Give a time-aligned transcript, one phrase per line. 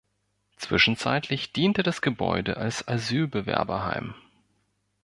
[0.57, 4.15] Zwischenzeitlich diente das Gebäude als Asylbewerberheim.